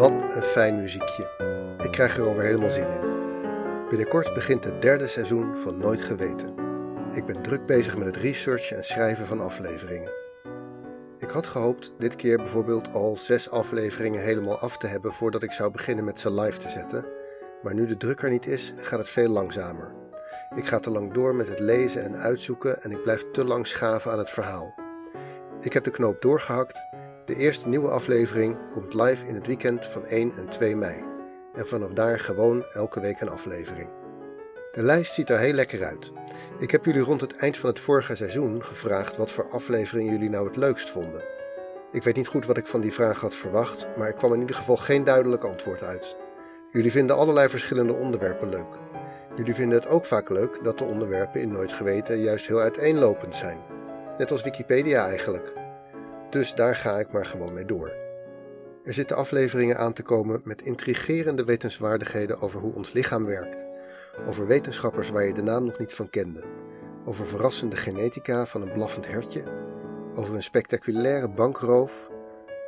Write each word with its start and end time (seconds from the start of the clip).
Wat 0.00 0.34
een 0.34 0.42
fijn 0.42 0.76
muziekje. 0.76 1.30
Ik 1.78 1.90
krijg 1.90 2.16
er 2.16 2.26
alweer 2.26 2.44
helemaal 2.44 2.70
zin 2.70 2.90
in. 2.90 3.00
Binnenkort 3.88 4.34
begint 4.34 4.64
het 4.64 4.82
derde 4.82 5.06
seizoen 5.06 5.56
van 5.56 5.78
Nooit 5.78 6.00
Geweten. 6.00 6.54
Ik 7.12 7.24
ben 7.26 7.42
druk 7.42 7.66
bezig 7.66 7.96
met 7.96 8.06
het 8.06 8.16
researchen 8.16 8.76
en 8.76 8.84
schrijven 8.84 9.26
van 9.26 9.40
afleveringen. 9.40 10.12
Ik 11.18 11.30
had 11.30 11.46
gehoopt 11.46 11.92
dit 11.98 12.16
keer 12.16 12.36
bijvoorbeeld 12.36 12.92
al 12.92 13.16
zes 13.16 13.50
afleveringen 13.50 14.22
helemaal 14.22 14.58
af 14.58 14.78
te 14.78 14.86
hebben 14.86 15.12
voordat 15.12 15.42
ik 15.42 15.52
zou 15.52 15.70
beginnen 15.70 16.04
met 16.04 16.20
ze 16.20 16.32
live 16.32 16.58
te 16.58 16.68
zetten. 16.68 17.04
Maar 17.62 17.74
nu 17.74 17.86
de 17.86 17.96
druk 17.96 18.22
er 18.22 18.30
niet 18.30 18.46
is, 18.46 18.72
gaat 18.76 18.98
het 18.98 19.08
veel 19.08 19.28
langzamer. 19.28 19.92
Ik 20.56 20.66
ga 20.66 20.78
te 20.78 20.90
lang 20.90 21.12
door 21.12 21.34
met 21.34 21.48
het 21.48 21.60
lezen 21.60 22.02
en 22.02 22.16
uitzoeken 22.16 22.82
en 22.82 22.90
ik 22.90 23.02
blijf 23.02 23.24
te 23.32 23.44
lang 23.44 23.66
schaven 23.66 24.12
aan 24.12 24.18
het 24.18 24.30
verhaal. 24.30 24.74
Ik 25.60 25.72
heb 25.72 25.84
de 25.84 25.90
knoop 25.90 26.22
doorgehakt. 26.22 26.89
De 27.30 27.36
eerste 27.36 27.68
nieuwe 27.68 27.88
aflevering 27.88 28.56
komt 28.72 28.94
live 28.94 29.26
in 29.26 29.34
het 29.34 29.46
weekend 29.46 29.84
van 29.84 30.04
1 30.04 30.32
en 30.36 30.48
2 30.48 30.76
mei. 30.76 31.04
En 31.54 31.66
vanaf 31.66 31.90
daar 31.90 32.20
gewoon 32.20 32.64
elke 32.72 33.00
week 33.00 33.20
een 33.20 33.28
aflevering. 33.28 33.88
De 34.72 34.82
lijst 34.82 35.14
ziet 35.14 35.30
er 35.30 35.38
heel 35.38 35.52
lekker 35.52 35.84
uit. 35.84 36.12
Ik 36.58 36.70
heb 36.70 36.84
jullie 36.84 37.00
rond 37.00 37.20
het 37.20 37.36
eind 37.36 37.56
van 37.56 37.68
het 37.68 37.80
vorige 37.80 38.16
seizoen 38.16 38.64
gevraagd 38.64 39.16
wat 39.16 39.30
voor 39.30 39.48
aflevering 39.50 40.10
jullie 40.10 40.28
nou 40.28 40.46
het 40.46 40.56
leukst 40.56 40.90
vonden. 40.90 41.24
Ik 41.92 42.02
weet 42.02 42.16
niet 42.16 42.26
goed 42.26 42.46
wat 42.46 42.56
ik 42.56 42.66
van 42.66 42.80
die 42.80 42.92
vraag 42.92 43.20
had 43.20 43.34
verwacht, 43.34 43.86
maar 43.96 44.06
er 44.06 44.14
kwam 44.14 44.34
in 44.34 44.40
ieder 44.40 44.56
geval 44.56 44.76
geen 44.76 45.04
duidelijk 45.04 45.44
antwoord 45.44 45.82
uit. 45.82 46.16
Jullie 46.72 46.92
vinden 46.92 47.16
allerlei 47.16 47.48
verschillende 47.48 47.94
onderwerpen 47.94 48.48
leuk. 48.48 48.78
Jullie 49.36 49.54
vinden 49.54 49.78
het 49.78 49.88
ook 49.88 50.04
vaak 50.04 50.28
leuk 50.28 50.58
dat 50.62 50.78
de 50.78 50.84
onderwerpen 50.84 51.40
in 51.40 51.52
Nooit 51.52 51.72
Geweten 51.72 52.20
juist 52.20 52.46
heel 52.46 52.60
uiteenlopend 52.60 53.34
zijn. 53.34 53.58
Net 54.18 54.30
als 54.30 54.42
Wikipedia 54.42 55.06
eigenlijk. 55.06 55.59
Dus 56.30 56.54
daar 56.54 56.76
ga 56.76 56.98
ik 56.98 57.12
maar 57.12 57.26
gewoon 57.26 57.52
mee 57.52 57.64
door. 57.64 57.92
Er 58.84 58.92
zitten 58.92 59.16
afleveringen 59.16 59.78
aan 59.78 59.92
te 59.92 60.02
komen 60.02 60.40
met 60.44 60.62
intrigerende 60.62 61.44
wetenswaardigheden 61.44 62.40
over 62.40 62.60
hoe 62.60 62.74
ons 62.74 62.92
lichaam 62.92 63.24
werkt. 63.24 63.66
Over 64.26 64.46
wetenschappers 64.46 65.10
waar 65.10 65.24
je 65.24 65.32
de 65.32 65.42
naam 65.42 65.64
nog 65.64 65.78
niet 65.78 65.94
van 65.94 66.10
kende. 66.10 66.44
Over 67.04 67.26
verrassende 67.26 67.76
genetica 67.76 68.46
van 68.46 68.62
een 68.62 68.72
blaffend 68.72 69.06
hertje. 69.06 69.44
Over 70.14 70.34
een 70.34 70.42
spectaculaire 70.42 71.28
bankroof. 71.28 72.10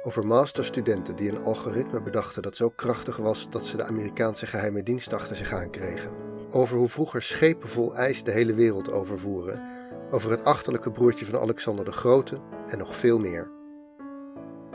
Over 0.03 0.27
masterstudenten 0.27 1.17
die 1.17 1.31
een 1.31 1.43
algoritme 1.43 2.03
bedachten 2.03 2.43
dat 2.43 2.57
zo 2.57 2.69
krachtig 2.69 3.17
was 3.17 3.51
dat 3.51 3.67
ze 3.67 3.77
de 3.77 3.85
Amerikaanse 3.85 4.47
geheime 4.47 4.83
dienst 4.83 5.13
achter 5.13 5.37
zich 5.37 5.53
aankregen. 5.53 6.11
Over 6.51 6.77
hoe 6.77 6.89
vroeger 6.89 7.23
schepen 7.23 7.69
vol 7.69 7.97
ijs 7.97 8.23
de 8.23 8.31
hele 8.31 8.55
wereld 8.55 8.93
overvoeren. 8.93 9.72
Over 10.13 10.31
het 10.31 10.45
achterlijke 10.45 10.91
broertje 10.91 11.27
van 11.27 11.41
Alexander 11.41 11.85
de 11.85 11.93
Grote 11.93 12.41
en 12.67 12.79
nog 12.79 12.97
veel 12.97 13.19
meer. 13.19 13.51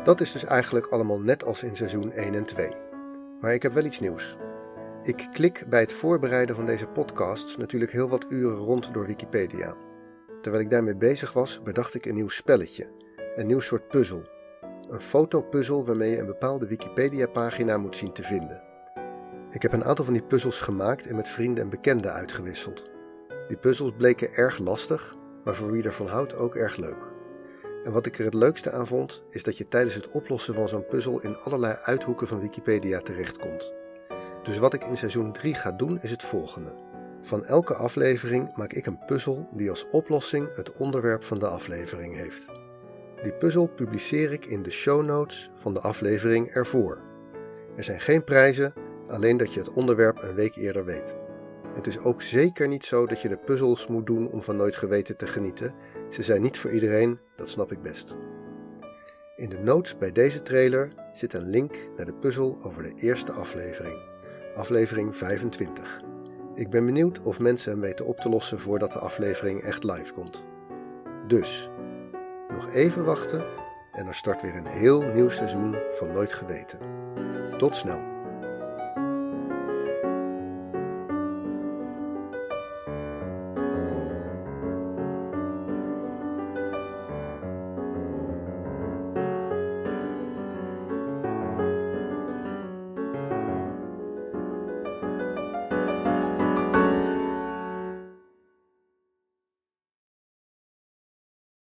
Dat 0.04 0.22
is 0.22 0.32
dus 0.32 0.44
eigenlijk 0.44 0.86
allemaal 0.86 1.20
net 1.20 1.44
als 1.44 1.64
in 1.64 1.76
seizoen 1.76 2.12
1 2.12 2.34
en 2.34 2.44
2. 2.44 2.70
Maar 3.42 3.54
ik 3.54 3.64
heb 3.64 3.74
wel 3.74 3.86
iets 3.86 4.00
nieuws. 4.00 4.38
Ik 5.02 5.28
klik 5.32 5.66
bij 5.70 5.80
het 5.80 5.94
voorbereiden 5.94 6.56
van 6.56 6.66
deze 6.66 6.88
podcasts 6.88 7.58
natuurlijk 7.58 7.92
heel 7.92 8.10
wat 8.10 8.26
uren 8.30 8.58
rond 8.58 8.94
door 8.94 9.06
Wikipedia. 9.06 9.76
Terwijl 10.42 10.64
ik 10.64 10.70
daarmee 10.70 10.96
bezig 10.96 11.34
was, 11.34 11.62
bedacht 11.62 11.94
ik 11.94 12.06
een 12.06 12.16
nieuw 12.16 12.30
spelletje, 12.30 12.92
een 13.36 13.48
nieuw 13.48 13.60
soort 13.60 13.88
puzzel. 13.88 14.22
Een 14.90 15.00
fotopuzzel 15.00 15.86
waarmee 15.86 16.12
je 16.12 16.20
een 16.20 16.26
bepaalde 16.26 16.68
Wikipedia-pagina 16.68 17.78
moet 17.78 17.96
zien 17.96 18.14
te 18.14 18.24
vinden. 18.24 18.62
Ik 19.50 19.62
heb 19.62 19.74
een 19.74 19.86
aantal 19.86 20.06
van 20.06 20.14
die 20.14 20.24
puzzels 20.24 20.60
gemaakt 20.60 21.08
en 21.08 21.16
met 21.16 21.30
vrienden 21.30 21.64
en 21.64 21.70
bekenden 21.70 22.14
uitgewisseld. 22.14 22.84
Die 23.48 23.58
puzzels 23.58 23.92
bleken 23.98 24.34
erg 24.34 24.58
lastig, 24.58 25.17
maar 25.48 25.56
voor 25.56 25.72
wie 25.72 25.84
ervan 25.84 26.08
houdt 26.08 26.36
ook 26.36 26.56
erg 26.56 26.76
leuk. 26.76 27.08
En 27.84 27.92
wat 27.92 28.06
ik 28.06 28.20
er 28.20 28.26
het 28.26 28.34
leukste 28.34 28.72
aan 28.72 28.88
vond, 28.88 29.24
is 29.30 29.44
dat 29.44 29.58
je 29.58 29.68
tijdens 29.68 29.96
het 29.96 30.10
oplossen 30.10 30.54
van 30.54 30.68
zo'n 30.68 30.86
puzzel 30.86 31.22
in 31.22 31.38
allerlei 31.38 31.76
uithoeken 31.84 32.28
van 32.28 32.40
Wikipedia 32.40 33.00
terechtkomt. 33.00 33.74
Dus 34.44 34.58
wat 34.58 34.74
ik 34.74 34.84
in 34.84 34.98
seizoen 34.98 35.32
3 35.32 35.54
ga 35.54 35.72
doen 35.72 36.00
is 36.02 36.12
het 36.12 36.24
volgende. 36.24 36.74
Van 37.22 37.46
elke 37.46 37.74
aflevering 37.74 38.56
maak 38.56 38.74
ik 38.74 38.86
een 38.86 39.06
puzzel 39.06 39.50
die 39.52 39.70
als 39.70 39.88
oplossing 39.90 40.56
het 40.56 40.72
onderwerp 40.72 41.24
van 41.24 41.40
de 41.40 41.48
aflevering 41.48 42.16
heeft. 42.16 42.46
Die 43.22 43.34
puzzel 43.34 43.68
publiceer 43.68 44.32
ik 44.32 44.46
in 44.46 44.64
de 44.64 44.72
show 44.72 45.06
notes 45.06 45.50
van 45.54 45.74
de 45.74 45.80
aflevering 45.80 46.48
ervoor. 46.48 47.00
Er 47.78 47.84
zijn 47.84 48.02
geen 48.02 48.24
prijzen, 48.24 48.74
alleen 49.08 49.38
dat 49.38 49.54
je 49.54 49.60
het 49.60 49.74
onderwerp 49.74 50.22
een 50.22 50.36
week 50.36 50.56
eerder 50.56 50.86
weet. 50.86 51.16
Het 51.74 51.88
is 51.88 52.00
ook 52.00 52.22
zeker 52.22 52.68
niet 52.68 52.86
zo 52.86 53.06
dat 53.06 53.22
je 53.22 53.30
de 53.30 53.38
puzzels 53.38 53.88
moet 53.88 54.06
doen 54.06 54.32
om 54.32 54.42
van 54.42 54.56
nooit 54.56 54.76
geweten 54.76 55.18
te 55.18 55.28
genieten. 55.28 55.74
Ze 56.10 56.24
zijn 56.24 56.42
niet 56.42 56.58
voor 56.58 56.72
iedereen, 56.72 57.20
dat 57.36 57.50
snap 57.50 57.72
ik 57.72 57.82
best. 57.82 58.16
In 59.36 59.50
de 59.50 59.60
notes 59.60 59.98
bij 59.98 60.12
deze 60.12 60.42
trailer 60.42 60.90
zit 61.14 61.34
een 61.34 61.50
link 61.50 61.76
naar 61.96 62.06
de 62.06 62.14
puzzel 62.14 62.58
over 62.64 62.84
de 62.84 62.94
eerste 62.96 63.32
aflevering, 63.32 64.00
aflevering 64.56 65.16
25. 65.16 66.02
Ik 66.54 66.70
ben 66.70 66.86
benieuwd 66.86 67.20
of 67.20 67.40
mensen 67.40 67.72
hem 67.72 67.82
weten 67.82 68.06
op 68.06 68.20
te 68.20 68.30
lossen 68.30 68.60
voordat 68.60 68.92
de 68.92 69.00
aflevering 69.00 69.62
echt 69.62 69.84
live 69.84 70.14
komt. 70.14 70.46
Dus, 71.28 71.70
nog 72.50 72.74
even 72.74 73.06
wachten 73.06 73.46
en 73.92 74.08
er 74.08 74.16
start 74.16 74.42
weer 74.42 74.56
een 74.56 74.68
heel 74.68 75.02
nieuw 75.02 75.30
seizoen 75.30 75.76
van 75.90 76.12
Nooit 76.12 76.34
Geweten. 76.34 76.80
Tot 77.58 77.76
snel! 77.76 78.17